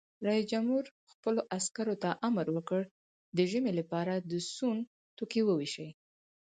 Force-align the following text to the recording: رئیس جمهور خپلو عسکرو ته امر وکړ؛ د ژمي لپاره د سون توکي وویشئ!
رئیس 0.27 0.45
جمهور 0.51 0.85
خپلو 1.11 1.41
عسکرو 1.57 1.95
ته 2.03 2.09
امر 2.27 2.45
وکړ؛ 2.55 2.81
د 3.37 3.39
ژمي 3.51 3.71
لپاره 3.79 4.13
د 4.29 4.31
سون 4.55 4.77
توکي 5.17 5.41
وویشئ! 5.45 5.89